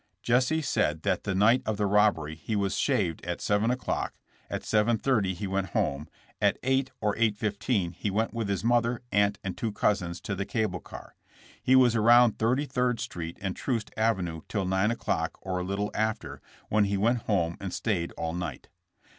Jesse 0.23 0.63
said 0.63 1.03
that 1.03 1.25
the 1.25 1.35
night 1.35 1.61
of 1.63 1.77
the 1.77 1.85
robbery 1.85 2.33
he 2.33 2.55
waa 2.55 2.69
shaved 2.71 3.23
at 3.23 3.39
7 3.39 3.69
o'clock, 3.69 4.15
at 4.49 4.63
7:30 4.63 5.35
he 5.35 5.45
went 5.45 5.67
home, 5.77 6.07
at 6.41 6.57
8 6.63 6.89
or 7.01 7.13
8:15 7.17 7.93
he 7.93 8.09
went 8.09 8.33
with 8.33 8.49
his 8.49 8.63
mother, 8.63 9.03
aunt 9.11 9.37
and 9.43 9.55
two 9.55 9.71
cousins 9.71 10.19
to 10.21 10.33
the 10.33 10.43
cable 10.43 10.79
car. 10.79 11.13
He 11.61 11.75
was 11.75 11.95
around 11.95 12.39
Thirty 12.39 12.65
third 12.65 12.99
street 12.99 13.37
and 13.43 13.55
Troost 13.55 13.91
avenue 13.95 14.41
till 14.49 14.65
9 14.65 14.89
o'clock 14.89 15.37
or 15.39 15.59
a 15.59 15.63
little 15.63 15.91
after, 15.93 16.41
when 16.69 16.85
he 16.85 16.97
went 16.97 17.19
home 17.27 17.55
and 17.59 17.71
stayed 17.71 18.11
all 18.13 18.33
night. 18.33 18.69